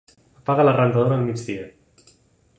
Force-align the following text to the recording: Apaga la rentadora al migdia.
Apaga 0.39 0.65
la 0.67 0.73
rentadora 0.77 1.19
al 1.21 1.29
migdia. 1.29 1.71